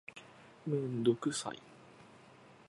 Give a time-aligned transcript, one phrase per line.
[0.65, 1.61] めんどくさい